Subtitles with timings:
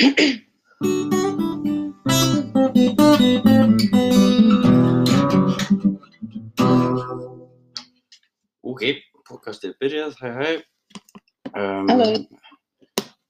[0.00, 0.06] Ok,
[9.28, 10.52] podcastið er byrjað, hæ hæ.
[11.52, 12.06] Um, Halló.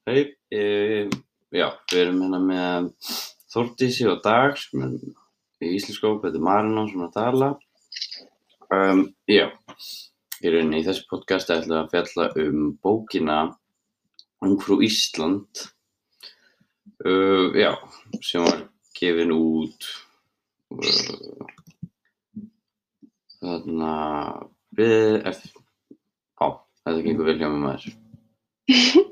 [0.07, 0.15] Hæ,
[0.55, 0.61] e,
[1.51, 2.87] já, við erum hérna með
[3.51, 4.95] Þórdísi og Dag sem er
[5.67, 7.51] í Íslenskóp, þetta er Marino sem er að tala.
[8.71, 9.51] Um, já,
[10.39, 13.43] í rauninni í þessu podcasti að fjalla um bókina
[14.47, 15.67] Ungfrú Ísland.
[17.01, 17.73] Uh, já,
[18.21, 18.67] sem var
[18.99, 19.87] gefin út
[20.77, 21.47] uh,
[23.41, 23.93] þarna
[24.77, 25.55] við eftir,
[26.37, 26.47] á,
[26.85, 27.97] þetta gengur vel hjá mig maður.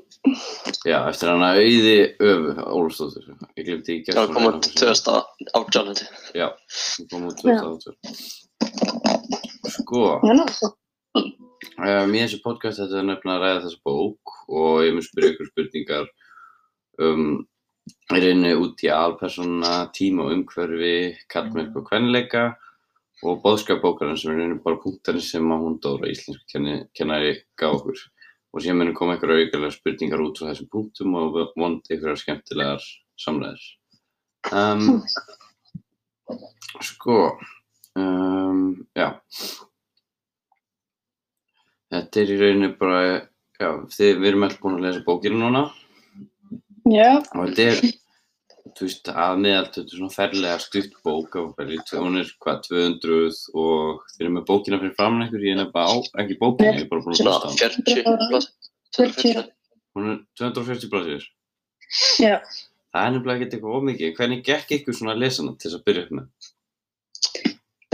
[0.85, 3.29] Já, eftir hana auði öfu, Ólfsdóttur.
[3.57, 6.09] Ég glemdi í Það kom út 2018 held ég.
[6.37, 6.47] Já,
[7.11, 7.95] kom út 2018.
[9.73, 10.71] Sko, Já, ná, svo.
[11.17, 15.33] um, í þessu podcast þetta er nefnilega að ræða þessa bók og ég mun spyrja
[15.33, 16.05] ykkur spurningar
[16.99, 17.25] um,
[17.89, 20.95] í rauninni út í alpersona, tíma og umhverfi,
[21.31, 22.43] kallmerk og kvenleika
[23.25, 26.61] og bóðskap bókarinn sem er rauninni bara punktarnir sem að hún Dóra íslensku
[26.95, 27.99] kennari gaf okkur.
[28.49, 32.85] Og síðan munum koma einhverja aukalega spurningar út frá þessum punktum og vondi einhverja skemmtilegar
[33.19, 33.65] samræðir.
[34.55, 35.03] Um,
[36.81, 37.19] sko,
[37.99, 38.63] um,
[38.97, 39.11] já.
[41.89, 43.03] Þetta er í rauninni bara,
[43.59, 45.67] já, þið, við erum alltaf búin að lesa bókina núna
[46.89, 47.81] Já, og þetta er,
[48.77, 52.61] þú veist, að meðalt þetta er svona ferlega stutt bók og ferlega, hún er hvað,
[52.69, 56.73] 200 og þið erum með bókina fyrir framann einhver, ég er nefnilega á, ekki bókina,
[56.77, 57.59] ég er bara búin að hlusta á hana.
[57.59, 58.49] 40 blaðs.
[58.97, 59.51] 240.
[59.97, 61.29] Hún er 240 blaðsir.
[62.23, 62.35] já.
[62.89, 64.15] Það er nefnilega ekkert eitthvað ómikið.
[64.17, 66.49] Hvernig gekk ykkur svona að lesa hana til þess að byrja upp með?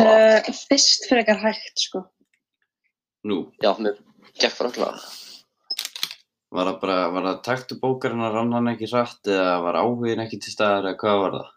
[0.05, 2.05] Uh, fyrst frekar hægt, sko.
[3.27, 3.97] Nú, Já, mér
[4.39, 5.24] gekk bara alltaf.
[6.55, 10.23] Var það bara, var það taktu bókarinn að rann hann ekki rætt eða var áhugin
[10.23, 11.51] ekki til staðar eða hvað var það?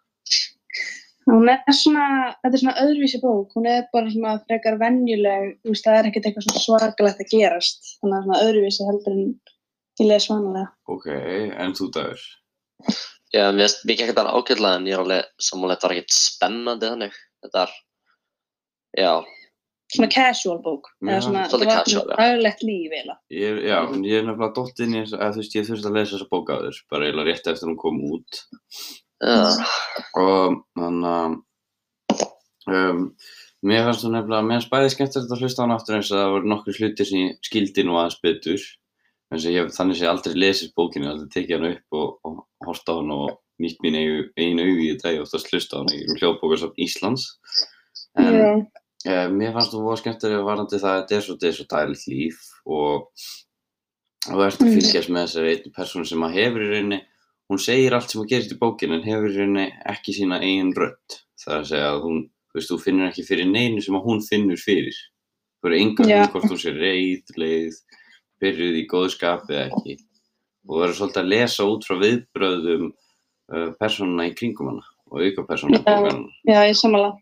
[1.29, 2.05] Hún er svona,
[2.41, 6.09] þetta er svona öðruvísi bók, hún er bara svona frekar venjuleg, þú veist, það er
[6.09, 9.27] ekkert eitthvað svona svakalegt að gerast, þannig að svona öðruvísi heldur en
[10.01, 10.71] ég les vanalega.
[10.89, 12.25] Ok, en þú dagur?
[13.35, 16.17] Já, mér finnst mér gekk þetta ágætlega en ég er alveg sammála þetta var ekkert
[16.17, 17.19] spennandi þannig.
[17.45, 17.75] Þetta er,
[19.03, 19.13] já,
[19.89, 21.43] Svona casual bók, Já, eða svona,
[22.19, 22.93] daglegt líf.
[23.33, 25.95] Ég, já, ég er nefnilega dótt inn í þess að þú veist, ég þurfti að
[25.97, 28.41] lesa þessa bók áður, bara eiginlega rétt eftir hún kom út.
[29.25, 29.39] já,
[30.21, 31.39] Og þannig að
[32.75, 33.01] um,
[33.65, 36.21] mér fannst þú nefnilega, mér fannst bæði skemmtilegt að hlusta á hann aftur eins og
[36.21, 38.67] það voru nokkur hlutir sem ég skildi nú aðeins betur.
[39.39, 43.15] Ég þannig sé aldrei lesið bókinu, aldrei tekið hann upp og, og horta á hann
[43.17, 47.27] og nýtt mín einu, augi í þetta, ég oftast hlusta á hann í hljóðbókarsafn Íslands.
[48.21, 48.53] En Já,
[49.07, 51.67] Eh, mér fannst þú voru skemmtilega varandi það að þetta er svo, þetta er svo
[51.71, 53.05] dæligt líf og
[54.27, 54.75] þú ert að Mm.
[54.75, 56.99] fylgjast með þessari einn persónu sem að hefur í rauninni,
[57.49, 60.75] hún segir allt sem að gerist í bókinu en hefur í rauninni ekki sína eigin
[60.75, 61.21] rödd.
[61.39, 62.19] Það er að segja að hún,
[62.51, 64.99] þú veist, þú finnur ekki fyrir neinu sem að hún finnur fyrir.
[65.59, 67.79] Þú verður enga um hvort hún sé reið, leið,
[68.43, 69.97] byrjuð í góðu skapi eða ekki.
[70.69, 72.85] Og þú verður svolítið að lesa út frá viðbröðum
[73.55, 75.97] uh, persónuna í kringum hana og auka persónuna í Já.
[76.03, 76.29] bókarna.
[76.45, 77.17] já, ég samanlega.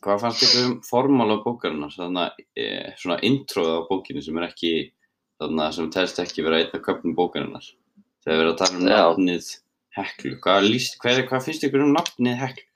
[0.00, 4.46] Hvað fannst ykkur um formála bókarinnar, þannig að e, svona introð á bókinni sem er
[4.46, 4.70] ekki,
[5.42, 7.66] þannig að sem telst ekki vera einn af köpnum bókarinnar.
[8.24, 9.50] Þegar við erum að tala um nafnið
[9.96, 10.36] Heklu.
[10.44, 12.66] Hvað, líst, hvað, hvað finnst ykkur um nafnið Heklu?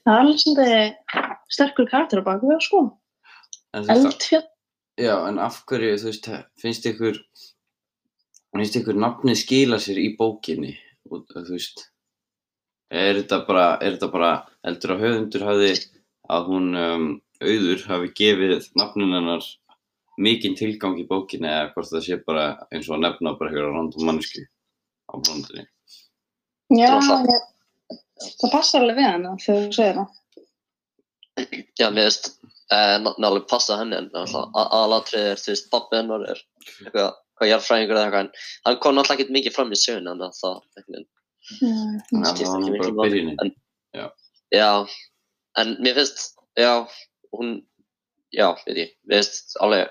[0.00, 0.66] Það er alveg svona
[1.52, 2.82] sterkur karakter á baku það, sko.
[3.76, 4.46] Eldfjall.
[4.98, 7.22] já, en af hverju, þú veist, finnst ykkur,
[8.56, 10.74] finnst ykkur nafnið skila sér í bókinni?
[11.10, 11.86] Og, þú veist,
[12.90, 14.30] er þetta bara, er þetta bara,
[14.66, 15.72] heldur að höfundur hafi,
[16.30, 17.08] að hún um,
[17.40, 19.46] auður hafi gefið nafnin hennar
[20.20, 23.70] mikinn tilgang í bókinni eða hvort það sé bara eins og að nefna bara einhverja
[23.76, 25.64] random mannsku á blóndinni.
[26.76, 27.46] Já, er ég-
[28.40, 30.16] það passar alveg við hana þegar þú segir það.
[31.80, 32.28] já, mér finnst
[32.70, 36.42] eh, náttúrulega passa henni en aðalatrið er, þú veist, pappi hennar er
[36.84, 38.30] eitthvað, hvað jarðfræðingur eða eitthvað en
[38.66, 41.08] hann kom náttúrulega ekkert mikið fram í sögun en það, einhvern
[41.50, 41.70] Já,
[42.10, 43.36] Já, það var nú bara byrjunin.
[43.44, 43.56] En-
[44.54, 44.68] já,
[45.62, 46.72] en mér finnst, já,
[47.34, 47.52] hún,
[48.34, 49.90] já, veit ég, mér finnst alveg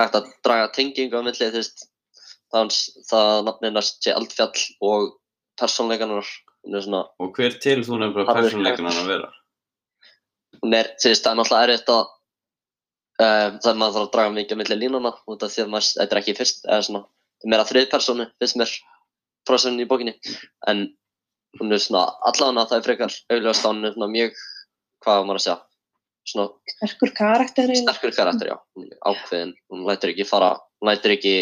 [0.00, 1.86] hægt að draga tengingu á milli, þú veist,
[2.52, 2.72] það,
[3.10, 5.08] það nafnina sé eldfjall og
[5.60, 6.24] persónleikanar,
[6.68, 9.30] er svona, Og hver til þú nefnilega Harður persónleikan hann að vera?
[10.62, 12.04] hún er, þú veist, það er náttúrulega erfitt að
[13.18, 15.90] um, það er maður að draga mikið á milli línuna út af því að maður,
[16.00, 17.02] þetta er ekki fyrst, eða svona,
[17.38, 18.72] þetta er meira þrið persónu, finnst mér,
[19.48, 20.14] prósunni í bókinni,
[20.70, 20.84] en
[21.58, 24.38] hún er svona, allavega það er frekar auðvitað er svona mjög,
[25.04, 25.58] hvað á maður að segja,
[26.28, 27.74] svona sterkur karakter.
[27.82, 31.36] sterkur karakter, já, hún er ákveðin, hún lætur ekki fara, hún lætur ekki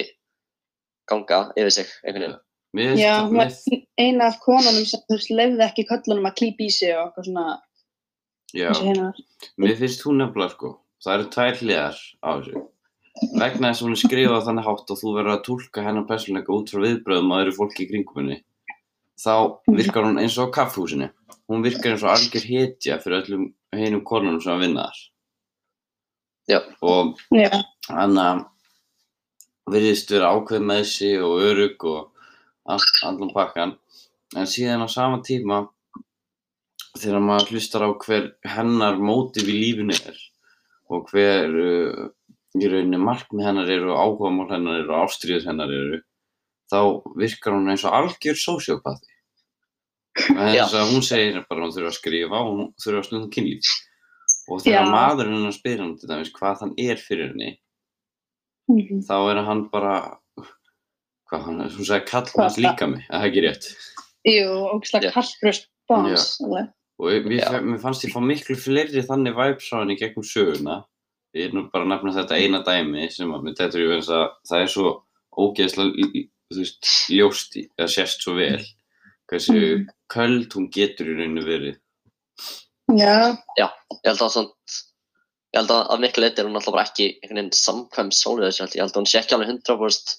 [1.11, 2.43] ganga yfir sig, einhvern veginn.
[2.77, 3.53] Finnst Já, hún var
[3.97, 7.29] eina af konunum sem þú veist, lefði ekki köllunum að klípa í sig og eitthvað
[7.31, 7.45] svona
[8.53, 8.69] já,
[9.57, 10.73] mér finnst hún nefnilega sko,
[11.05, 12.65] það eru tvær hliðar á þessu.
[13.17, 16.53] Vegna þess að hún er skrifað þannig hátt og þú verður að tólka hennar persónleika
[16.53, 18.41] út frá viðbröðum að öðru fólki í kringum henni,
[19.17, 19.35] þá
[19.73, 21.09] virkar hún eins og kaffhúsinu.
[21.49, 23.47] Hún virkar eins og algjör hetja fyrir öllum
[23.77, 26.69] hinum konunum sem að vinna þar.
[26.85, 27.17] Og
[27.89, 28.45] hann að
[29.73, 32.03] virðist vera ákveð með sig og örug og
[32.71, 33.75] allt, allan pakkan
[34.37, 35.65] en síðan á sama tíma
[36.97, 40.21] þegar maður hlustar á hver hennar mótiv í lífinu er
[40.93, 42.07] og hver uh,
[42.63, 46.01] í rauninni markmið hennar eru og áhugamál hennar eru og ástriðis hennar eru
[46.73, 46.79] þá
[47.21, 49.13] virkar hún eins og algjör sósjópati
[50.37, 53.29] þess að hún segir bara að hún þurfa að skrifa og hún þurfa að stunda
[53.37, 53.75] kynlíf.
[54.49, 57.55] Og þegar maðurinn hennar spyr hann til dæmis hvað hann er fyrir henni
[58.67, 59.05] Mhm.
[59.07, 60.19] þá er hann bara
[61.31, 62.65] hvað hann, hún sagði kall Hvað hans það?
[62.65, 63.69] líka mig, er það ekki rétt?
[64.27, 66.25] Jú, og slag kallbröst báns.
[66.99, 69.37] og mér, mér fannst ég fá miklu fleiri þannig
[69.85, 70.81] henni gegnum söguna
[71.37, 74.11] ég er nú bara að nefna þetta eina dæmi sem að mér þetta er eins
[74.17, 74.93] að það er svo
[75.37, 78.63] ógeðslega í- í- þú veist, ljóst í, eða sést svo vel
[79.31, 79.87] hversu Mhm.
[80.09, 81.77] köld hún getur í rauninu verið
[82.97, 83.71] Já, ég
[84.07, 84.53] held að svona
[85.57, 88.47] ég held að að miklu leiti er hún alltaf bara ekki einhvern veginn samkvæm sólið
[88.47, 88.81] þessu ég.
[88.85, 90.17] Held að hún sé ekki alveg 100%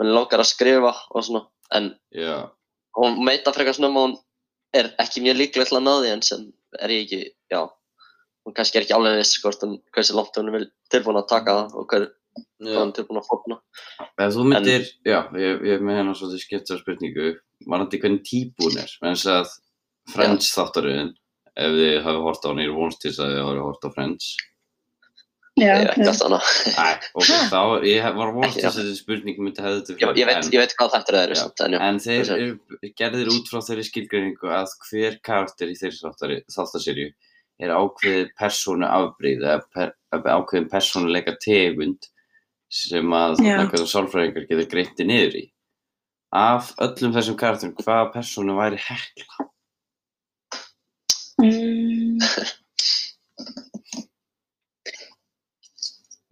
[0.00, 1.42] hún langar að skrifa og svona
[1.74, 2.50] en já,
[2.96, 4.16] hún meita frekar svona um að hún
[4.74, 7.20] er ekki mjög líklega til að ná því en sem er ég ekki,
[7.52, 7.60] já
[8.44, 11.28] hún kannski er ekki alveg viss hvort hún hversu langt hún er vil- tilbúin að
[11.32, 12.78] taka það og hver hvað já.
[12.80, 13.58] hún er tilbúin að fórna
[14.24, 17.28] Ef þú myndir, já, ég, ég er með hennar svolítið skipta spurningu,
[17.66, 19.54] varandi hvernig típ hún er, menn þess að
[20.14, 21.14] Friends þáttaröðin,
[21.56, 23.86] ef þið hafi hort á hann, ég er vonst til þess að þið hafi hort
[23.86, 24.26] á Friends.
[25.54, 26.10] já, já.
[26.26, 28.68] annað Æ, ok, þá, ég var vonst til Já.
[28.68, 31.34] þess að þessi spurning myndi hefði þetta ég, ég, veit, ég veit hvað þetta er
[31.38, 31.44] Já.
[31.46, 31.80] en, já.
[31.88, 37.06] En þeir gerðir út frá þeirri skilgreiningu að hver karakter í þeirri þáttaserju
[37.62, 42.08] er ákveðið persónu afbreyð eða per, ákveðin persónuleika tegund
[42.74, 45.44] sem að einhverjum sálfræðingar getur greinti niður í.
[46.34, 49.46] Af öllum þessum karakterum, hvaða persónu væri hekla?
[51.42, 52.18] Mm.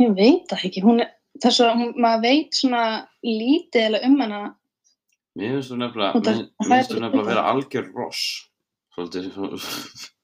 [0.02, 2.82] Ég veit það ekki, hún er, þess að hún, maður veit svona
[3.22, 4.40] lítið eða um hana.
[5.38, 8.24] Mér finnst þú nefnilega, að vera algjör ross.
[8.96, 9.30] Svolítið,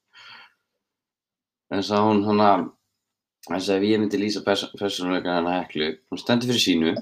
[1.73, 2.49] eins og hún hana,
[3.47, 6.93] þess að ef ég myndi lýsa pers persónuleika hana heklu, hún stendur fyrir sínu,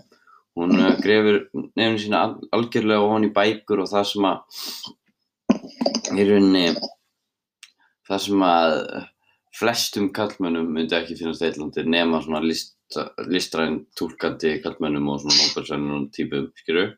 [0.58, 1.42] hún uh, grefur
[1.78, 4.64] nefnir sína al algjörlega ofan í bækur og það sem að,
[6.18, 6.66] í rauninni,
[8.08, 8.78] það sem að
[9.58, 12.76] flestum kallmönnum myndi ekki finnast eitthlandi nema svona list,
[13.28, 16.96] listræn túlkandi kallmönnum og svona nóbelsvennum típum, skilur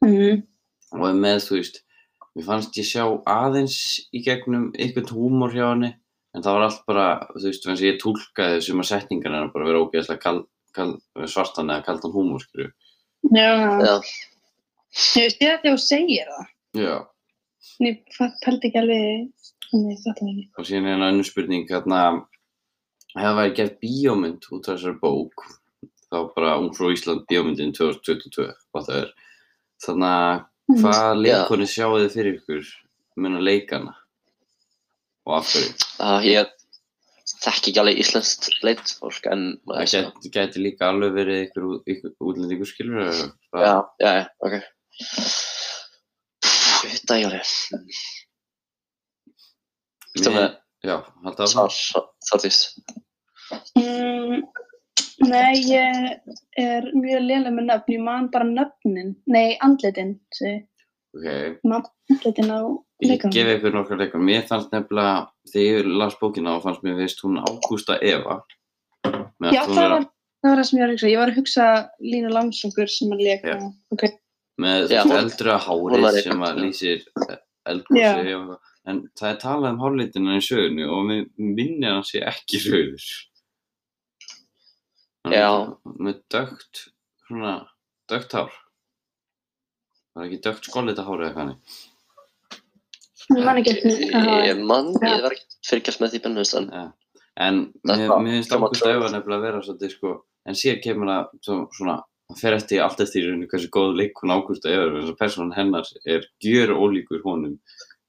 [0.00, 0.46] Mm.
[0.96, 1.74] og er með, þú veist,
[2.32, 3.74] mér fannst ég sjá aðeins
[4.16, 5.90] í gegnum einhvern húmor hjá henni,
[6.34, 9.52] en það var allt bara, þú veist, eins og ég túlkaði þessum að setningar hennar
[9.54, 10.38] bara vera ógeðslega kal,
[10.76, 10.90] kal,
[11.26, 12.70] svartan eða kaldan húmor, skilju.
[13.34, 13.48] Já,
[13.82, 13.94] Já.
[14.00, 16.50] ég veist ég þetta þú segir það.
[16.80, 16.96] Já,
[17.80, 17.98] En ég
[18.44, 19.30] pældi ekki alveg,
[19.72, 20.44] en ég fatt það ekki.
[20.58, 22.00] og síðan er hérna önnur spurning, hérna,
[23.16, 25.44] hefða væri gert bíómynd út af þessari bók,
[26.10, 29.12] þá bara Ung frá Ísland bíómyndin 2022, hvað það er.
[29.84, 30.76] Þannig að Mm.
[30.84, 32.66] hvaða leikoni sjáu þið fyrir ykkur
[33.26, 33.94] að leikana
[35.30, 35.74] og af hverju?
[36.02, 36.56] Uh, ég
[37.40, 42.68] þekki ekki alveg íslenskt leitfólk en Það gæti, gæti líka alveg verið ykkur, ykkur útlendingur
[42.68, 44.56] skilur já, já, já, ok.
[46.80, 48.00] Ég veit það ekki alveg.
[50.10, 50.94] Viltu með Já,
[51.26, 52.10] halda svar, áfram.
[52.30, 52.64] Þortís
[53.74, 54.44] Mm,
[55.26, 55.96] nei, ég
[56.62, 60.69] er mjög lélega með nöfn, ég man bara nöfnin, nei, andlitin, segi, Ok, ég
[61.14, 62.60] bara andlitin á
[63.02, 63.34] ég leikunum.
[63.34, 64.22] gef ykkur nokkar leikar.
[64.22, 68.40] Mér fannst nefnilega, þegar ég las bókina og fannst mér veist hún Ágústa Eva.
[69.50, 70.08] Já, það vera var,
[70.42, 71.68] það var það sem ég var að hugsa, ég var að hugsa
[72.04, 73.70] Línu Langsókur sem að leika, Já.
[73.94, 74.04] ok,
[74.60, 77.06] með eldra hárið sem að lýsir
[77.64, 78.58] eitthvað.
[78.88, 82.62] En það er talað um hárlitina í sögunu og mér minni að hann sé ekki
[82.64, 83.08] rauður.
[85.28, 85.50] Er Já.
[86.00, 86.86] Með dögt,
[87.26, 87.54] svona,
[88.08, 88.54] dögt hár.
[90.10, 91.56] Það er ekki dögt skollita hár eða hvað
[93.30, 96.70] ég man ekki eftir, ég, ég man, ég var ekki fylgjast með því bennust en
[96.74, 96.86] Ja.
[97.40, 100.10] En Það mér, var- finnst það var Ágústa Eva nefnilega að vera svolítið sko,
[100.50, 101.94] en síðan kemur það svo, svona,
[102.28, 105.20] það fer eftir allt eftir í rauninni hversu góð leikun Ágústa Eva er, þess að
[105.22, 107.54] persónan hennar er gjör ólíkur honum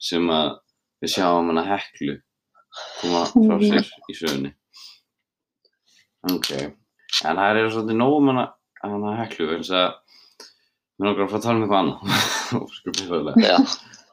[0.01, 0.57] sem að
[1.05, 2.17] við sjáum hana heklu
[3.01, 3.69] koma frá Mhm.
[3.69, 4.53] sér í sögunni.
[6.33, 6.51] Ok,
[7.25, 8.53] en það er svolítið nóg um hana,
[8.83, 9.93] hana heklu, eins að
[11.01, 11.99] mér langar að fara að tala um eitthvað annað.
[12.93, 13.47] Einfaldlega.
[13.47, 13.57] Já,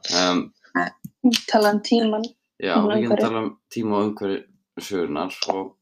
[0.09, 0.53] Um,
[1.45, 2.23] Tala um tíman.
[2.57, 4.37] já, Og við getum tala um tíma og umhverju
[4.79, 5.75] sögurnar og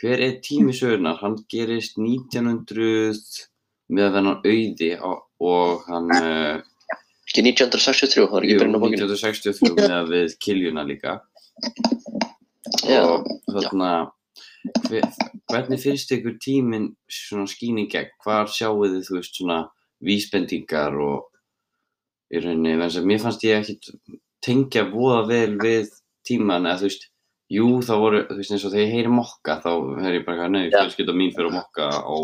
[0.00, 1.16] hver er tími sögurnar?
[1.22, 3.48] Hann gerist 1900
[3.92, 6.60] með þennan auði og, og hann uh,
[7.26, 9.08] ekki 1963, það var ekki byrjun á bókinu.
[9.08, 11.16] 1963 með við Kiljuna líka
[12.86, 13.92] Já, og þarna
[14.88, 15.06] hver,
[15.50, 18.12] hvernig finnst ykkur tíminn svona í gegn?
[18.22, 19.62] Hvar sjáu þið þú veist svona
[20.02, 21.28] vísbendingar og
[22.32, 25.90] í rauninni, þess að mér fannst ég ekki tengja voða vel við
[26.26, 27.08] tíman eða þú veist,
[27.52, 29.70] jú þá voru þú veist eins og þegar ég heyri mokka þá
[30.06, 30.78] er ég bara Já.
[30.78, 32.16] fjölskylda mín fyrir að mokka á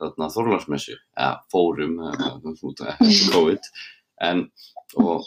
[0.00, 2.94] þarna Þorlarsmessu eða fórum, eða,
[3.34, 3.70] COVID
[4.28, 4.46] en,
[5.02, 5.26] og,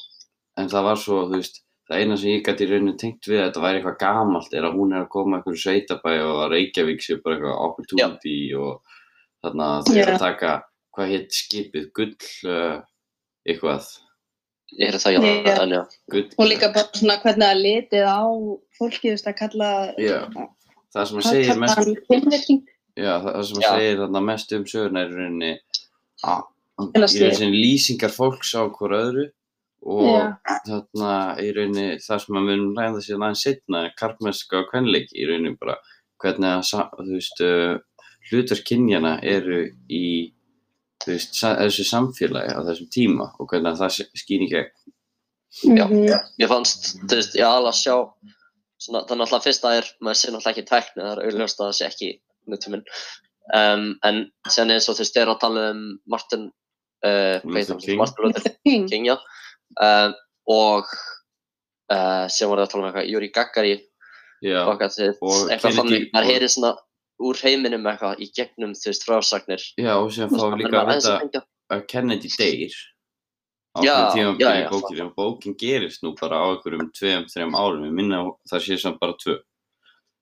[0.58, 3.42] en það var svo, þú veist það eina sem ég gæti í rauninu tengt við
[3.42, 6.54] að þetta væri eitthvað gamalt er að hún er að koma einhverju sveitabæ og að
[6.56, 9.00] Reykjavík sé bara eitthvað opportunity og
[9.44, 10.14] þarna þau eru Já.
[10.14, 10.54] að taka
[10.94, 12.16] hvað hétt skipið, gull
[12.50, 12.82] uh,
[13.50, 13.88] eitthvað,
[14.80, 15.56] ég það já, Já.
[15.64, 15.82] en já.
[16.38, 18.22] Og líka bara svona hvernig það litið á
[18.78, 19.70] fólki, þú veist, að kalla,
[20.02, 20.20] Já,
[20.94, 22.50] það sem að að segir kalla mest
[22.94, 26.44] já, það það sem að þarna mest um söguna er í að
[26.84, 29.26] rauninni lýsingar fólks á hvort öðru
[29.84, 34.70] og þarna í rauninni það sem að við munum ræða síðan aðeins setna karlmennska og
[34.72, 35.76] kvenleiki í rauninni bara
[36.24, 37.74] hvernig að sa- þú veist uh,
[38.30, 40.06] hlutverk kynjana eru í
[41.12, 44.72] veist, þessu samfélagi á þessum tíma og hvernig að það s- skín í gegn
[45.78, 45.86] Já.
[45.86, 46.08] Mhm.
[46.42, 47.96] Ég fannst, þú veist, ég alveg að sjá
[48.82, 51.68] svona, það er náttúrulega fyrsta er, maður sé náttúrulega ekki tækni, það er augljóst að
[51.68, 52.10] það sé ekki
[52.50, 52.84] nútíminn.
[53.54, 56.52] Um, en sen eins og þú veist, þeir eru að tala um Martin,
[57.06, 57.98] uh, Luther King.
[58.02, 58.88] Martin Luther King.
[58.90, 59.18] King, já.
[59.80, 60.14] Um,
[60.48, 60.86] og
[61.92, 63.76] uh, sem voru að tala um eitthvað, Yuri Gagari
[64.44, 66.74] Já, og eitthvað, eitthvað þannig, maður og- heyrir svona
[67.30, 69.62] úr heiminum eitthvað í gegnum, þú veist, frásagnir.
[69.80, 70.88] já og sem Þú fá veist, líka að
[71.24, 71.40] vita
[71.74, 72.74] að Kennedy deyr.
[73.74, 76.90] Á Já, hverju tíma já, í já, bókinu og bókin gerist nú bara á einhverjum
[76.94, 77.86] tveim, þreim árum.
[77.88, 79.36] Ég minna að það sé samt bara tvö.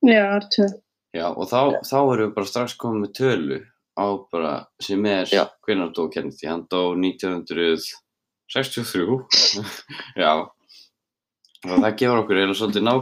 [0.07, 0.67] Já, það er tvö.
[1.19, 3.59] já, og þá, þá erum við bara strax komið með tölu
[3.99, 5.43] á bara sem er Já.
[5.67, 9.03] hvenær dó Kennedy, hann dó 1963
[10.23, 10.31] já.
[11.67, 12.93] Og það gefur okkur eiginlega svolítið ná,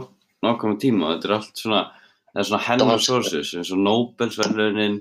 [0.44, 1.06] nákvæmum tíma.
[1.06, 1.82] Og þetta er allt svona
[2.30, 5.00] það er svona hennar sources eins og Nobelsverðlaunin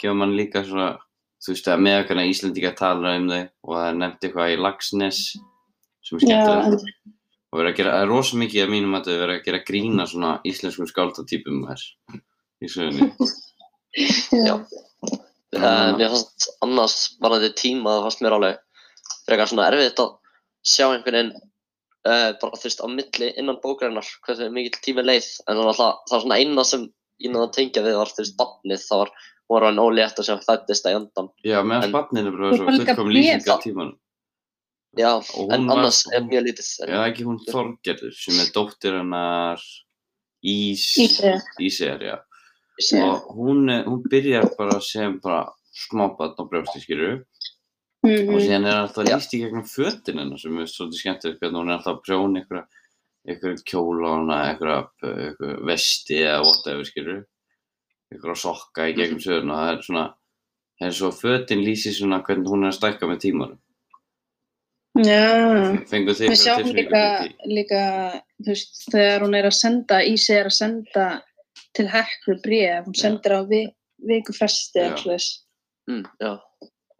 [0.00, 0.94] gefur mann líka svona
[1.42, 4.60] þú veist að með hvernig Íslendinga tala um þau og það er nefnt eitthvað í
[4.62, 5.20] Lagsnes
[6.02, 6.84] sem er skemmtilegt.
[6.86, 7.14] en,
[7.52, 9.62] og verið að gera, það er rosa mikið að mínum að þau verið að gera
[9.70, 11.86] grína svona íslenskum skáldatýpum þær
[12.62, 13.10] í sögunni.
[14.46, 14.54] Já.
[15.52, 18.60] Uh, mér fannst annars varðandi tíma, það fannst mér alveg
[19.26, 20.14] frekar svona erfitt að
[20.64, 21.34] sjá einhvern veginn
[22.08, 25.72] uh, bara þú veist á milli innan bókarinnar hversu mikill tími leið en það var
[25.72, 26.86] alltaf, það var svona eina sem
[27.22, 30.18] ég náði að tengja við var þú veist barnið, það var hún var hann ólétt
[30.22, 33.98] og sem fættist að endan Já, meðan spanninu bara svo fullkom lýsing af tímanum.
[34.98, 38.98] Já, en hún var- annars er mjög lítið Já, ekki hún Þorgerður sem er dóttir
[38.98, 39.62] hennar
[40.42, 40.82] Ís.
[41.62, 42.16] Íseyjar, já.
[42.98, 46.44] Og hún, er- hún byrjar bara sem bara smábarn á
[48.02, 48.44] brjósti, skilur og Mhm.
[48.46, 49.14] síðan er alltaf Já.
[49.16, 52.40] líst í gegnum fötin hennar sem er svolítið skemmtilegt hvernig hún er alltaf að prjóna
[52.42, 52.66] einhverja
[53.28, 53.62] einhverja
[54.10, 54.80] hana, einhverja,
[55.64, 57.24] vesti eða whatever, skilur
[58.12, 60.06] einhverja sokka í gegnum söguna það er svona,
[60.80, 63.58] það er svo fötin lýsir svona hvernig hún er að stækka með tímanum
[64.92, 65.72] Já.
[65.72, 67.02] Við eitthvað sjáum líka,
[67.48, 67.82] líka,
[68.42, 71.06] þú veist, þegar hún er að senda, Ísi er að senda
[71.72, 73.62] til Heklu bréf, hún sendir á vi,
[74.04, 74.90] viku fresti Já.
[74.90, 75.28] eða svoleiðis.
[75.88, 76.32] mm, já,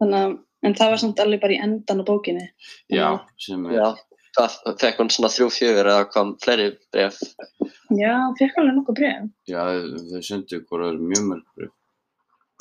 [0.01, 0.33] Þannig að,
[0.63, 2.47] en það var samt alveg bara í endan á bókinni.
[2.91, 3.07] Já,
[3.41, 3.87] sem er, já
[4.33, 7.19] það fekk hún svona þrjú fjögur eða hvað fleiri bref
[7.93, 9.25] Já, hún fekk alveg nokkuð bréf.
[9.49, 9.61] já,
[10.09, 11.73] þau söndu hvort það eru mjög mörg bref.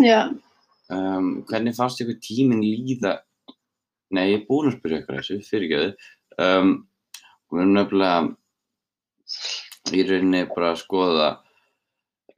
[0.02, 0.20] Já.
[0.92, 3.14] Um, hvernig fannst ykkur tíminn líða?
[4.12, 5.94] Nei, ég er búinn að spyrja ykkur þessu, fyrirgeðu.
[6.36, 6.74] Um,
[7.52, 8.18] við erum nefnilega
[9.96, 11.30] í rauninni bara að skoða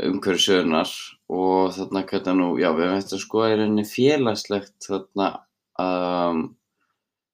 [0.04, 0.92] umhverju sögurnar
[1.34, 5.28] og þarna hvernig nú, já, við erum eftir að skoða í rauninni félagslegt þarna
[5.82, 6.44] um,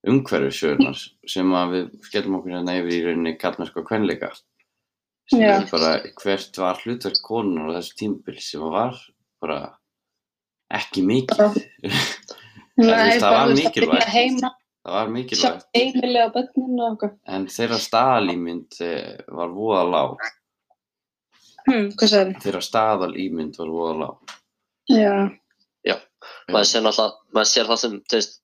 [0.07, 4.31] umhverju sögurnar sem við skellum okkur hérna yfir í rauninni kallmennska og kvenleika
[5.31, 5.53] sem Já.
[5.59, 8.97] er bara hvert var hlutverk konunar á þessu tímbil sem var
[9.41, 9.59] bara
[10.71, 11.59] ekki mikið.
[12.79, 14.49] þú veist, það var mikilvægt.
[14.81, 15.65] Það var mikilvægt,
[17.29, 20.29] en þeirra staðalímynd eh, var voða lág.
[21.67, 24.35] Hm, sagði Þeirra staðalímynd var voða lág.
[24.89, 25.13] Já.
[26.51, 28.37] Maður sér náttúrulega, maður sér það sem þú veist,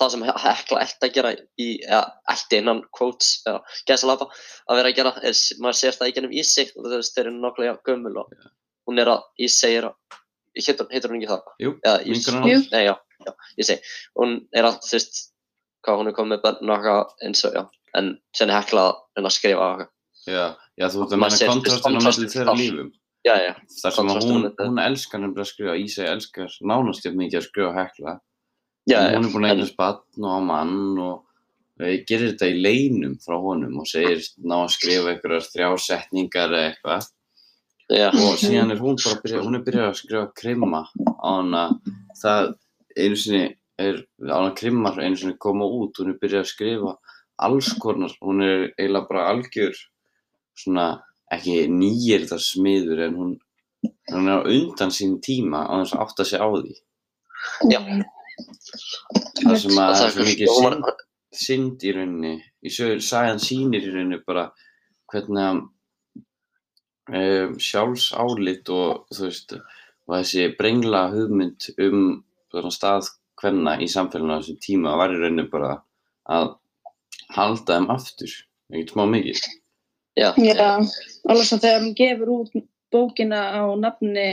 [0.00, 2.02] það sem He- Hekla ætti að gera í, eða
[2.34, 3.60] ætti innan quotes eða
[3.90, 4.28] gæsalapa
[4.68, 7.26] að vera að gera er, maður sér það í gennum Ísi og þú veist, þeir
[7.26, 8.32] eru nákvæmlega gömul og
[8.88, 10.16] hún er að Ísi er að
[10.58, 11.42] heitur hún ekki það?
[11.62, 12.54] Jú, vinkonan Jú.
[12.56, 12.70] hans.
[12.72, 12.94] Nei, já,
[13.26, 15.20] já, ég segi, hún er alltaf, þú veist,
[15.86, 17.62] hvað hún er komið með börn og eitthvað eins og, já,
[18.00, 18.86] en sen er hekla
[19.20, 19.94] að skrifa og eitthvað.
[20.28, 20.46] Já,
[20.80, 22.54] já, þú að Maður sér kontrastin á
[23.26, 27.18] Já, já, Þar sem að hún, hún elskar nefnilega að skrifa, Ísæ elskar nánast jafn
[27.18, 28.14] mikið að skrifa hekla.
[28.88, 31.16] já, já, hún er búin að eignast batn og á mann og
[31.82, 36.54] e, gerir þetta í leinum frá honum og segir ná að skrifa einhverjar þrjá setningar
[36.54, 37.10] eða eitthvað.
[37.90, 41.28] já, Og síðan er hún bara að byrja, hún er byrjað að skrifa krimma á
[41.28, 41.64] hana,
[42.22, 42.54] það
[42.96, 43.44] einu sinni
[43.78, 46.96] er, á hana krimmar einu sinni koma út, hún er byrjað að skrifa
[47.38, 49.76] alls konar, hún er eiginlega bara algjör
[50.58, 51.02] svona,
[51.34, 53.32] ekki nýjir það smiður en hún,
[54.12, 56.76] hún er á undan sín tíma á þess að átta sig á því.
[57.72, 57.80] já.
[59.38, 61.02] Það sem að það er svo mikið synd,
[61.42, 62.32] synd í rauninni,
[62.62, 64.48] í sögur, sagan sýnir í rauninni bara
[65.12, 65.60] hvernig að
[67.18, 69.54] um, sjálfsálit og þú veist,
[70.08, 72.02] og þessi brengla hugmynd um
[72.52, 75.76] svona stað hvenna í samfélaginu á þessum tíma var í rauninni bara
[76.28, 76.54] að
[77.34, 78.34] halda þeim aftur,
[78.72, 79.42] ekkert smá mikið.
[80.18, 80.70] Já, Já,
[81.30, 82.56] alveg svo þegar hún gefur út
[82.92, 84.28] bókina á nafni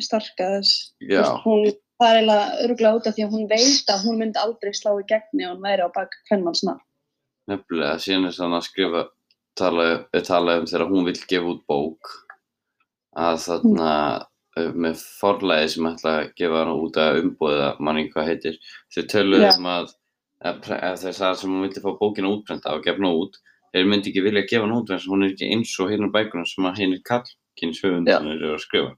[0.00, 0.94] Starkaðs,
[1.44, 1.68] hún,
[2.00, 4.92] það er eiginlega örgulega út af því að hún veit að hún myndi aldrei slá
[4.96, 6.82] í gegni og hún væri á bak hvernmanns nafn.
[7.50, 9.04] nefnilega, síðan er þannig að skrifa,
[9.58, 9.86] tala,
[10.26, 12.10] talað um þegar hún vill gefa út bók,
[13.18, 13.92] að þarna
[14.56, 18.60] uh, með forlæði sem ætla að gefa hana út að umbúða, manni hvað heitir,
[18.94, 19.52] þau töluðu Já.
[19.56, 19.94] um að,
[20.46, 23.40] að, að þess að sem hún vildi fá bókina útprenta og gefna út,
[23.74, 25.90] þeir myndi ekki vilja gefa hana út vegna þess að hún er ekki eins og
[25.92, 27.84] hérna bækurinn sem að hérna kallkynns Já.
[27.86, 28.92] höfundin eru að skrifa.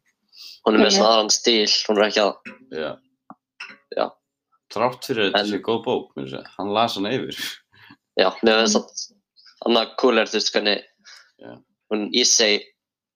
[0.67, 2.35] hún er með svona aðran stíl, hún er ekki að,
[2.73, 2.91] Já.
[3.97, 4.07] Já.
[4.73, 7.37] Trátt fyrir að þetta En- sé góð bók, segja, hann las hana yfir.
[8.19, 9.17] já, mér finnst það,
[9.67, 10.83] annað cool er, þú veist, hvernig
[11.43, 11.53] Já.
[11.93, 12.63] hún í sig,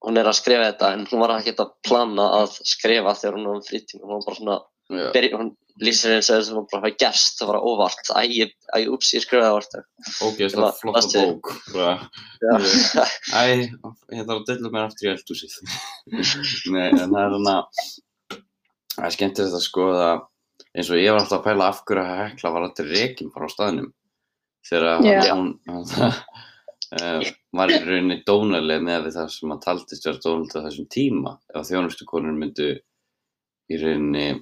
[0.04, 3.46] hún er að skrifa þetta, en hún var ekki að plana að skrifa þegar hún
[3.48, 4.58] var um frítíma, hún var bara svona,
[4.92, 5.10] Já.
[5.34, 5.48] hún
[5.82, 8.78] lýsir eins og þess að hún bara hafa gerst, það var óvart, æ, ég- æ,
[8.94, 9.74] ups, ég skrifaði það vart.
[10.24, 11.50] Ógeðslega Ég flotta bók.
[11.74, 12.54] Bara, Já,
[13.34, 13.42] Æ,
[14.14, 15.58] ég þarf að dilla mér aftur í eldhúsið.
[16.72, 17.56] Nei, en það er svona,
[18.94, 20.08] það er skemmtilegt að skoða,
[20.76, 23.50] eins og ég var alltaf að pæla af hverju að hekla var alltaf rekin bara
[23.50, 23.92] á staðnum.
[24.66, 25.34] Þegar Já.
[25.34, 30.56] hún, hún uh, var í rauninni dónaleg með við það sem að taldist vera dónaleg
[30.56, 31.36] á þessum tíma.
[31.52, 32.72] Ef þjónustu konur myndu
[33.70, 34.40] í rauninni eh,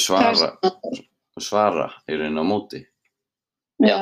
[0.00, 0.52] svara,
[1.40, 2.84] svara í rauninni á móti.
[3.84, 3.98] Já,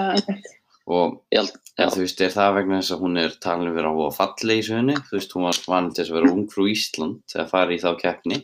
[0.84, 3.72] Og ég held, já, En þú veist, er það vegna þess að hún er talin
[3.72, 4.96] vera á falleg í sögunni?
[5.08, 7.90] Þú veist, hún var vanið til þess að vera ungfrú Ísland að fara í þá
[8.02, 8.40] keppni.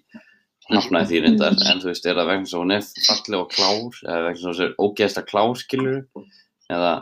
[0.70, 3.52] Hafnaði því reyndar, en þú veist, er það vegna þess að hún er falleg og
[3.52, 4.00] klár?
[4.06, 6.00] Eða vegna þess að hún er ógeðslega klár, skilur?
[6.70, 6.94] Eða,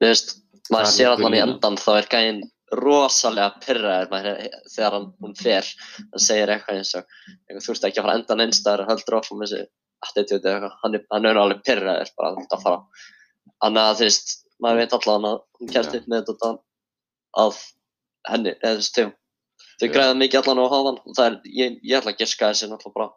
[0.00, 0.34] Þú veist,
[0.72, 2.42] maður liggur allan í endan þá er gæinn
[2.78, 4.28] rosalega pyrraður
[4.72, 5.66] þegar hann, hún fer
[5.98, 7.16] hann segir eitthvað eins og
[7.58, 9.62] þú veist ekki að fara endan einstæður heldur áfram þessi
[10.06, 13.08] attitude eða eitthvað, hann, hann er alveg pyrraður bara að fara.
[13.62, 16.52] Þannig að þú veist, maður veit allan að hún kert upp með þetta
[17.42, 17.60] að
[18.30, 19.10] henni, eða þú veist þau
[19.82, 22.70] þau græða mikið allan á háðan og það er, ég, ég ætla að giska þessi
[22.70, 23.08] náttúrulega bara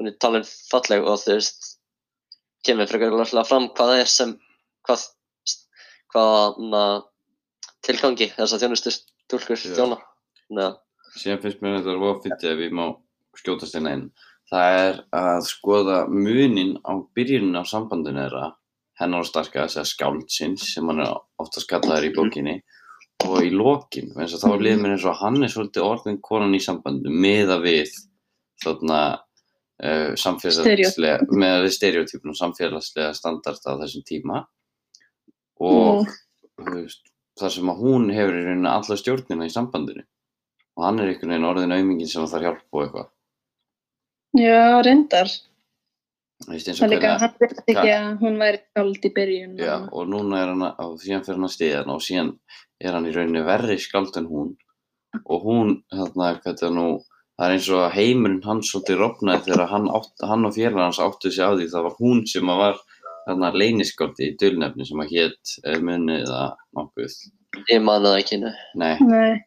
[0.00, 1.70] hún er talin falleg og þú veist
[2.66, 4.34] kemur frekar löglega fram hvað það er sem
[4.86, 5.06] hvað
[6.14, 6.90] hvaða
[7.90, 9.74] tilgangi þess að þjónustu stúlkur Já.
[9.76, 10.00] þjóna.
[10.56, 10.80] Að,
[11.18, 12.84] síðan finnst mér þetta að fyndið ef ég má
[13.38, 14.08] skjótast hérna inn.
[14.50, 18.48] Það er að skoða munin á byrjunin á sambandinu þeirra,
[18.98, 22.56] hennar og starkaðs eða skáldsins sem hann er oftast kallaður í bókinni
[23.28, 26.20] og í lokin, eins og þá er liður mér eins og hann er svolítið orðin
[26.24, 27.92] konan í sambandinu meða við
[28.64, 29.00] þarna
[29.84, 34.42] uh, samfélagslega, með við stereotypun og samfélagslega standart á þessum tíma
[35.60, 37.09] og þú veist,
[37.40, 40.04] þar sem að hún hefur í rauninni alla stjórnina í sambandinu
[40.78, 43.08] og hann er einhvern veginn orðin aumingin sem þarf hjálp og eitthvað
[44.38, 45.30] Já, reyndar.
[46.46, 49.56] Það og er líka, hann veit ekki að hún væri skáld í byrjun.
[49.60, 52.30] Já, og núna er hann að, og síðan fyrir hann að stiða hann og síðan
[52.80, 54.52] er hann í rauninni verri skáld en hún
[55.20, 56.86] og hún, þarna, hvað þetta nú,
[57.34, 60.86] það er eins og að heimurinn hans svolítið rofnaði þegar hann, átt, hann og félag
[60.86, 62.80] hans áttu sig á því, það var hún sem að var
[63.30, 65.54] þarna leyniskáldi í dulnefni sem að hétt
[65.86, 66.42] munið eða
[66.78, 67.16] nokkuð.
[67.70, 68.54] ég man það ekki, nei.
[68.74, 68.96] Nei,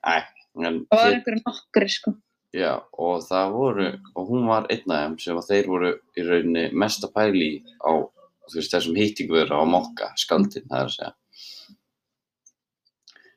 [0.03, 0.21] Nei,
[0.63, 2.13] en það var einhverju nokkri, sko.
[2.53, 6.25] já, og það voru, og hún var einn af þeim sem að þeir voru í
[6.27, 7.91] rauninni mest að pæli í á,
[8.51, 11.13] þú veist, þessum hýttingvöru á mokka, skaldin, það er að segja.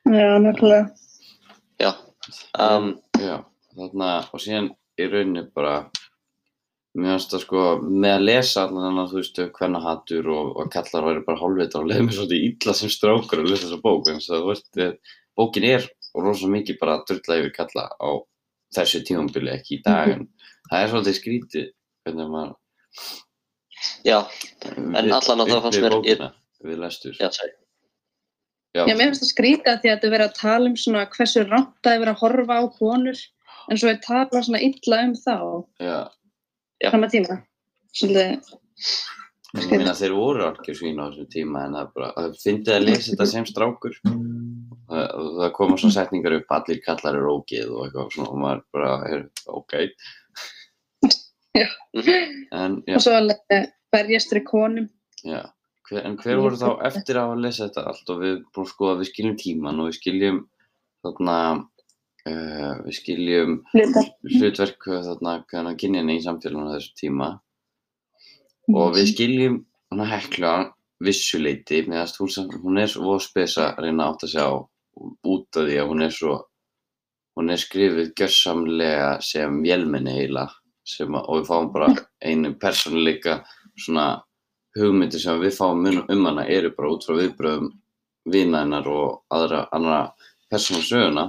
[0.07, 0.83] Já, nokkulega.
[1.81, 1.91] Já.
[2.59, 3.39] Um, Já,
[3.75, 4.67] þarna, og síðan
[5.01, 5.87] í rauninni bara,
[6.97, 10.71] mér finnst það sko, með að lesa allan þennan, þú veist, hvenna hattur og, og
[10.73, 14.09] kallar væri bara hálfvita og leiði mér svolítið illa sem strákur að lesa þessa bók,
[14.11, 18.09] en það, þú veist, bókin er rosa mikið bara að drulla yfir kalla á
[18.77, 20.25] þessu tímambili, ekki í dag, en
[20.71, 21.69] það er svolítið skrítið,
[22.07, 22.57] hvernig maður,
[24.07, 24.17] Já,
[24.73, 26.27] En allan að það fannst mér- bókina
[26.65, 27.13] við lestur.
[27.21, 27.51] já, sorry.
[28.73, 31.03] Já, Já, mér finnst það skrýta því að þetta er verið að tala um svona
[31.13, 33.21] hversu rámt það er verið að horfa á konur
[33.69, 35.35] en svo er talað svona illa um þá
[35.85, 35.99] já.
[36.83, 37.39] Fram að tíma.
[37.97, 38.51] Svolítið,
[39.55, 42.73] Ég meina þeir voru algjör svín á þessum tíma en það er bara, það fyndið
[42.75, 43.95] að lesa þetta sem strákur.
[44.03, 48.63] Það, það koma svona setningar upp allir kallar er ógeð og eitthvað svona og maður
[48.75, 49.77] bara er ok.
[51.57, 51.67] Já.
[52.53, 53.55] en já, og svo alveg
[53.95, 54.89] berjast fyrir konum.
[55.23, 55.41] já.
[55.87, 58.09] Hver, en hver voru þá eftir að hafa lesað þetta allt?
[58.11, 60.41] Og við búum sko að við skiljum tíman og við skiljum
[61.07, 61.37] þarna
[62.27, 64.09] uh, við skiljum Hlutar.
[64.27, 67.29] hlutverk þarna kynjana í samfélaginu á þessu tíma.
[68.75, 69.61] Og við skiljum
[69.91, 70.53] hana hekla
[71.03, 72.09] vissuleiti meðan
[72.63, 74.45] hún, er svo spesa að reyna átt að sjá
[75.29, 76.37] út af því að hún er svo
[77.37, 80.47] hún er skrifið gjörsamlega sem vélmenni heila
[80.87, 81.89] sem að, og við fáum bara
[82.25, 83.41] einu persónuleika
[83.77, 84.07] svona
[84.77, 87.69] hugmyndir sem við fáum um, hana eru bara út frá viðbröðum
[88.33, 90.01] vina hennar og aðra annara
[90.49, 91.27] persónu söguna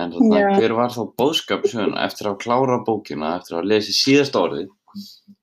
[0.00, 0.48] en þarna, Já.
[0.58, 4.70] hver var þá bóðskap söguna eftir að klára bókina, eftir að lesa síðast orðið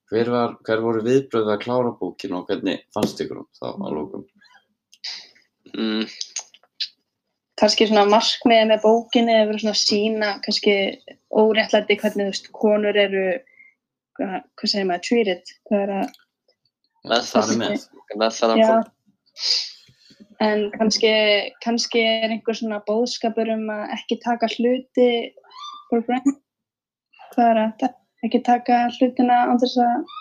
[0.09, 3.95] hver, var, hver voru viðbröðið að klára bókina og hvernig fannst ykkur um þá að
[3.97, 4.25] lókum?
[5.77, 6.05] Mm,
[7.61, 10.75] kannski svona markmiðið með bókinni er verið svona sína kannski
[11.29, 13.25] óréttlæti hvernig þú veist konur eru
[14.17, 16.15] hvað, hvað segir maður, treated hvað er að,
[17.09, 17.83] með Það það, er með.
[18.23, 18.95] með það að já kom.
[20.43, 21.11] En kannski
[21.63, 25.09] kannski er einhver svona bóðskapur um að ekki taka hluti
[25.89, 26.37] for granted.
[27.33, 27.97] Hvað er að,
[28.27, 30.13] ekki taka hlutina án þess að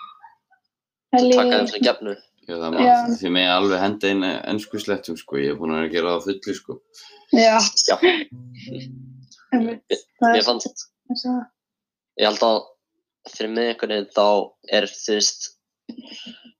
[1.13, 2.17] taka þeim sem gefnu.
[2.49, 6.17] Því með alveg henda inn ennsku slettum sko, ég er búin að að gera það
[6.17, 6.79] á fullu sko.
[7.29, 7.55] já,
[7.85, 7.95] Já,
[9.53, 11.39] ég er þess að
[12.19, 12.59] ég held að
[13.29, 14.27] fyrir mig einhvern veginn þá
[14.79, 15.49] er þú veist,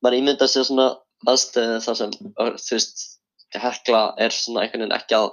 [0.04, 0.90] maður ímyndar sér svona
[1.30, 3.04] aðstöðu þar sem þú veist,
[3.56, 5.30] hekla er svona einhvern veginn ekki að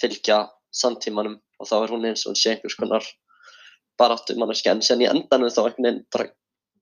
[0.00, 0.38] fylgja
[0.74, 3.04] samtímanum og þá er hún eins og hún sé einhvers konar
[3.98, 6.28] baráttu manneskja en sen í endanum þá einhvern veginn bara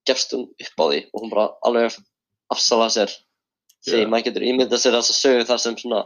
[0.08, 1.98] gefst hún upp á því og hún bara alveg
[2.50, 3.12] afsala sér
[3.87, 4.08] því Já.
[4.08, 6.00] maður getur ímyndað sér þess að sögu þar sem svona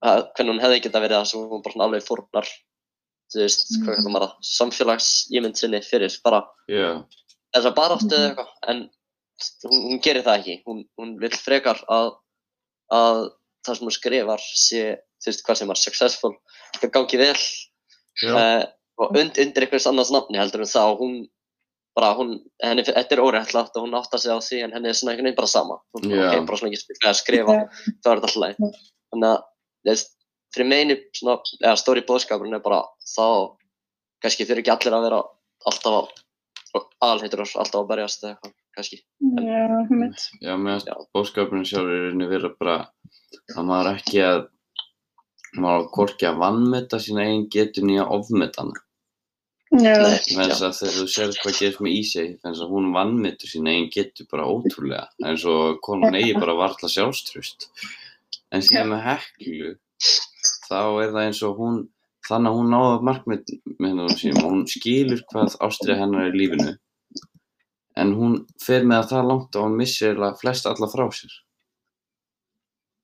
[0.00, 2.48] að, hvernig hún hefði geta verið það sem hún bara svona alveg fórnar
[3.30, 3.82] þú veist, Mm.
[3.84, 7.04] hvað kallar maður það samfélagsímynd sinni fyrir bara Já,
[7.54, 8.30] þessa baráttu eða Mhm.
[8.30, 8.90] eitthvað en
[9.64, 12.16] hún, hún gerir það ekki hún, hún vil frekar að,
[12.90, 13.30] að
[13.66, 14.84] það sem hún skrifar sé,
[15.20, 16.32] þú veist, hvað sem er successful
[16.78, 17.36] það gangi vel.
[18.20, 18.64] Uh,
[19.00, 21.20] og und, undir einhvers annars nafni heldur en þá hún
[21.96, 24.96] bara hún, henni, þetta er óréttlátt og hún áttar sig á því en henni er
[24.96, 25.80] svona einhvern veginn bara sama.
[25.96, 28.70] Hún er ok, bara svona ekki spillega að skrifa þá er þetta alltaf leið Já.
[29.10, 30.12] þannig að þú veist,
[30.54, 33.26] fyrir meini svona, eða stóri bóðskapurinn er bara þá
[34.22, 35.20] kannski fyrir ekki allir að vera
[35.70, 39.02] alltaf að alheitur alltaf að berjast eða eitthvað kannski.
[39.46, 40.26] Já, einmitt.
[40.40, 40.96] Já, meðan Já.
[41.14, 42.76] bóðskapurinn sjálfur er inni vera bara
[43.54, 44.44] að maður ekki að
[45.60, 48.86] maður á hvorki að vannmeta sína eigin getur nýja ofmeta hana.
[49.70, 53.70] Já, Þannig að þegar þú sér hvað gerist með Ísei þannig að hún vannmetur sína
[53.70, 57.68] eigin getur bara ótrúlega eins og konan eigi bara varla sjálfströst
[58.50, 59.70] en síðan með heklu
[60.66, 61.78] þá er það eins og hún
[62.26, 66.34] þannig að hún náða markmið með hennar sínum og hún skilur hvað ástriða hennar er
[66.34, 66.74] í lífinu
[68.00, 71.38] en hún fer með það það langt að hún missir eiginlega flest alla frá sér.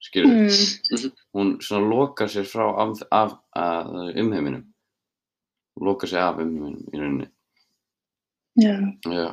[0.07, 3.91] Skilur mm, hún svona lokar sér frá af, af, af
[4.23, 4.63] umheiminum.
[5.83, 7.29] Lokar sér af umheiminum í rauninni.
[8.57, 8.77] Já.
[9.13, 9.27] Já.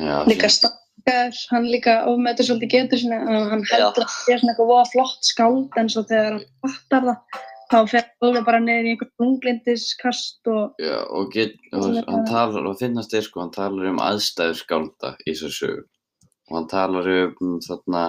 [0.00, 3.18] Já, líka stakkar, hann líka ofmetur svolítið getur sinna,
[3.52, 7.42] hann heldur að það er svona eitthvað flott skáld en svo þegar hann fattar það
[7.72, 12.68] þá fer alveg bara niður í einhver þunglindiskast og já, og, get, og hann talar
[12.68, 15.84] og finnast þeir sko, hann talar um aðstæður skálda í þessu sögu.
[16.50, 18.02] Og hann talar um þarna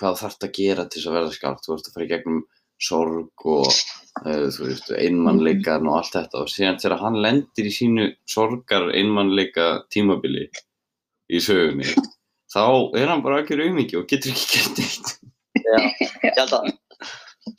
[0.00, 1.64] hvað þarf að gera til þess að verða skáld.
[1.64, 2.38] Þú ert að fara í gegnum
[2.80, 6.44] sorg og uh, þú veist, einmannleikan og allt þetta.
[6.46, 10.48] Og síðan þegar hann lendir í sínu sorgar einmannleika tímabili
[11.28, 11.92] í sögunni
[12.50, 12.64] þá
[12.98, 15.12] er hann bara ekki auðmiki og getur ekki gert neitt.
[15.60, 15.76] Já,
[16.24, 16.70] ég held að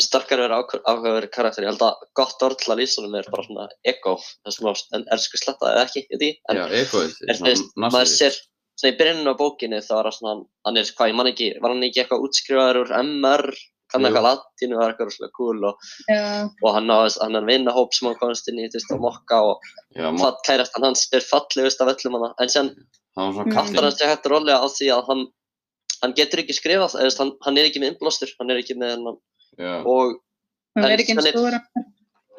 [0.02, 1.66] starkar verið áhugaverið karakter.
[1.66, 4.16] Ég held að gott orð til að lýsa honum er bara svona ego,
[4.46, 7.74] það sem á en elsku sletta eða ekki, ég því en já, egoið, er, veist,
[7.82, 8.38] maður sér
[8.78, 10.36] svona í byrjunum á bókinni þá er það svona,
[10.68, 13.46] hann er hvað, ég man ekki var hann ekki eitthvað útskrifaður úr MR
[13.92, 14.08] kann Jú.
[14.08, 15.90] eitthvað latínu, var eitthvað svona cool og,
[16.62, 19.42] og hann á hann er vinnahóp sem hann komast inn í, þú veist, á mokka
[19.50, 19.70] og
[20.22, 22.74] fatt kærastan hans er fallegust af öllum hana, en sen
[23.20, 25.28] hann var kallinn hann sig hægt rólega á því að hann
[26.02, 29.12] hann getur ekki skrifað, hann, hann er ekki með innblástur, hann er ekki með já,
[29.60, 30.20] og
[30.78, 31.60] hann er ekki eins hann stóra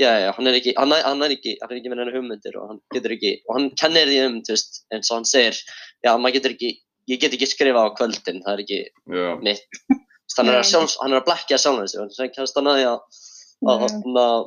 [0.01, 2.15] já, já, hann er ekki, hann, er- hann er ekki, hann er ekki með hennar
[2.17, 5.29] hugmyndir og hann getur ekki, og hann kennir því um, þú veist, eins og hann
[5.29, 5.59] segir,
[6.07, 6.71] já, maður getur ekki
[7.13, 8.81] ég get ekki skrifa á kvöldin, það er ekki
[9.13, 9.65] Já, mitt.
[10.39, 13.01] Hann er að, hann er að blekkja sjálfan sig, og þannig kemst hann að að,
[13.69, 14.45] að, að, að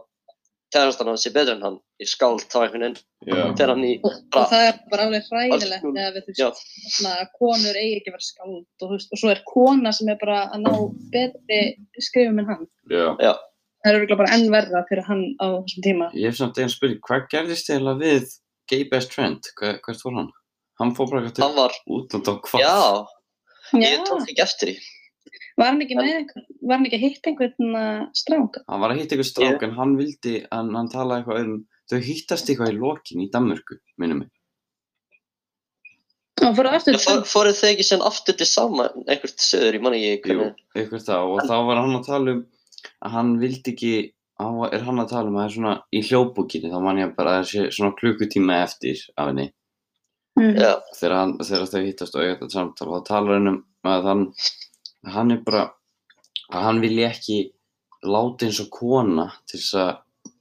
[0.75, 4.19] kærastan hann sé betur en hann í skáld þá einhvern veginn, fer hann í, og
[4.35, 8.27] það er bara alveg hræðilegt eða við þú veist, svona, konur eigi ekki að vera
[8.27, 10.71] skáld og, þú veist, og svo er kona sem er bara að ná
[11.15, 11.61] betri
[12.09, 13.05] skrifum en hann já.
[13.23, 13.33] já,
[13.81, 16.73] það er örugglega bara enn verra fyrir hann á þessum tíma Ég hef samt einn
[16.73, 18.33] spurning, hvað gerðist eiginlega við
[18.71, 19.53] Gay Best Friend?
[19.59, 20.31] Hva, hvert fór hann?
[20.81, 22.63] Hann fór bara eitthvað hann var, til útlanda á hvað?
[22.65, 24.94] Já, ég tók ekki eftir því.
[25.59, 28.59] Var hann ekki með einhvern, var hann ekki að hitta einhvern uh, strák?
[28.69, 31.59] Hann var að hitta eitthvað strák en hann vildi, en hann talaði eitthvað um,
[31.91, 34.31] þau hittast eitthvað í lokin í Danmörku, minnum mig.
[36.45, 39.77] Og fór það aftur Ég fór, fóruð þið ekki sen aftur til sama einhvert söður,
[39.77, 40.65] ég man ekki Jú, hvernig.
[40.75, 42.41] eitthvað það og þá var hann að tala um
[43.05, 43.93] að hann vildi ekki,
[44.41, 46.99] hann var, er hann að tala um að það er svona í hljóðbókinni, þá man
[47.01, 49.47] ég bara að það sé svona klukkutíma eftir af henni.
[50.35, 53.59] Já, þegar, hann, þegar þau hittast og eiga þetta samtal og þá talar hann um
[53.87, 54.23] að hann,
[55.13, 55.63] hann er bara
[56.53, 57.37] að hann vilji ekki
[58.05, 59.91] láta eins og kona til þess að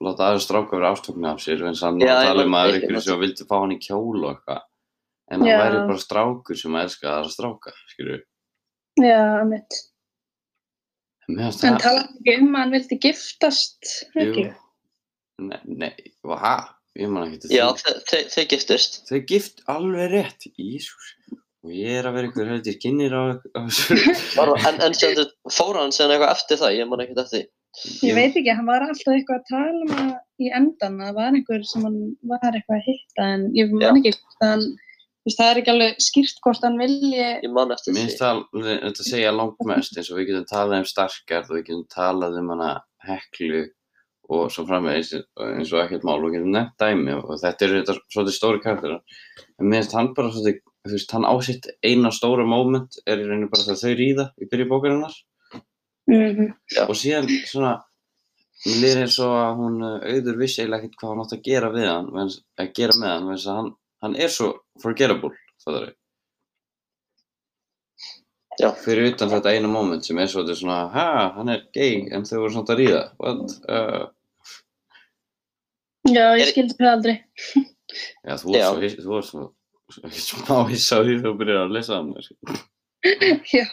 [0.05, 2.57] láta aðra stráka vera ástofni af sér eins og hann Já, að ég tala um
[2.59, 4.61] að ykkur sem vildi fá hann í kjól og eitthvað
[5.31, 5.57] en hann Já.
[5.63, 8.21] væri bara strákur sem elska aðra stráka skilur
[9.01, 9.81] Já, mitt.
[11.27, 14.45] En talaði hann ekki um að hann vildi giftast, ekki?
[15.41, 15.91] Nei, nei,
[16.23, 16.55] hæ?
[16.95, 18.93] ég man ekki til já, því þe- þau giftust.
[19.09, 21.09] þau gift alveg rétt, Ísus
[21.65, 23.23] og ég er að vera ykkur heldur kynir á,
[23.57, 23.61] á
[24.69, 27.45] en, en sem þú fór hann sen eitthvað eftir það, ég man ekki eftir því.
[28.07, 31.17] Ég veit ekki, hann var alltaf eitthvað að tala um að í endan að það
[31.19, 31.97] var einhver sem hann
[32.31, 35.73] var eitthvað að hitta en ég man ekki hvort hann, þú veist, það er ekki
[35.73, 38.05] alveg skýrt hvort hann vilji, Ég man eftir Mér því.
[38.05, 41.57] finnst það alveg- þetta segja langt mest eins og við getum talað um starkard og
[41.59, 42.69] við getum talað um hana
[43.09, 43.63] heklu
[44.35, 47.81] og svo framvegis eins og ekkert mál og við getum nefnt dæmi og þetta eru
[47.81, 49.01] þetta svolítið stóri karakterar
[49.59, 53.25] en mér finnst hann bara svolítið þú veist, hann ásitt eina stóra moment er í
[53.27, 55.15] rauninu bara þegar þau ríða í byrju bókarinnar
[56.11, 56.83] mm Já.
[56.85, 57.73] og síðan svona
[58.65, 61.43] mér liður eins og að hún uh, auður vissi eiginlega ekkert hvað hann átt að
[61.49, 63.71] gera við hann vegna- að gera með hann, þess að hann,
[64.05, 64.51] hann er svo
[64.83, 65.33] forgettable
[65.65, 65.87] það
[68.55, 68.69] Já.
[68.79, 72.37] fyrir utan þetta eina moment sem er svolítið svona ha, hann er gay en þau
[72.45, 73.55] voru svona að ríða what?
[73.67, 74.05] Uh,
[76.07, 77.15] já, ég Er- skildi það aldrei.
[78.23, 78.69] já, þú Já.
[79.27, 79.43] svo,
[79.93, 82.13] smá hissa því þú byrjar að lesa hann
[83.55, 83.65] Já,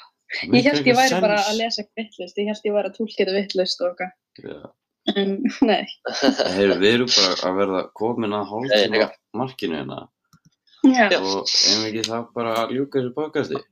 [0.52, 3.18] ég held ég væri bara að lesa eitthvað vittlust, ég held ég væri að tólka
[3.18, 4.12] þetta vittlust og eitthvað,
[4.44, 4.58] Já.
[5.16, 5.30] en
[5.70, 5.84] nei,
[6.56, 10.00] Heyru, við erum bara að verða komin að hálftíma markinu hérna.
[10.82, 13.62] Já, og ef ekki það bara að ljúka þessu podcasti?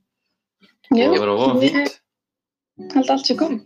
[0.95, 1.99] Jú, og vera of ég fínt.
[2.95, 3.59] Held allt sé kom.